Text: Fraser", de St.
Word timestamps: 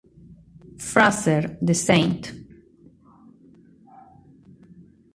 Fraser", 0.89 1.59
de 1.61 1.73
St. 1.75 2.21